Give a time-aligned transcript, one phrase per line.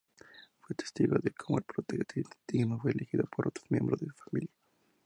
[0.61, 4.49] Fue testigo de cómo el Protestantismo fue elegido por otros miembros de su familia.